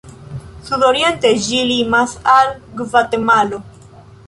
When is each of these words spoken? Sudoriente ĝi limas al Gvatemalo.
Sudoriente 0.69 1.33
ĝi 1.49 1.59
limas 1.73 2.17
al 2.39 2.51
Gvatemalo. 2.81 3.61